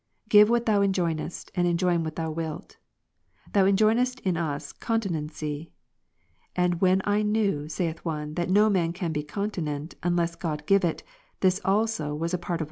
Give 0.29 0.49
what 0.49 0.65
Thou 0.65 0.81
enjoinest, 0.81 1.51
and 1.53 1.67
enjoin 1.67 2.03
whatThou 2.03 2.33
wilt^ 2.33 2.77
Thou 3.53 3.65
enjoinest 3.65 4.19
us 4.35 4.73
continency 4.73 5.69
*; 6.13 6.55
and 6.55 6.79
Wisd. 6.79 6.81
8, 6.81 6.81
when 6.81 7.01
I 7.05 7.21
knew, 7.21 7.69
saith 7.69 7.99
one, 8.03 8.33
that 8.33 8.49
no 8.49 8.67
man 8.67 8.93
can 8.93 9.11
be 9.11 9.21
continent, 9.21 9.93
unless 10.01 10.35
^^ 10.35 10.39
God 10.39 10.65
give 10.65 10.83
it, 10.83 11.03
this 11.41 11.61
also 11.63 12.17
ivas 12.17 12.33
a 12.33 12.39
part 12.39 12.59
of 12.59 12.59
i. 12.59 12.59